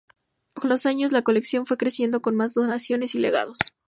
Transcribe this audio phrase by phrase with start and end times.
[0.55, 3.59] Con los años, la colección fue creciendo con más donaciones y legados.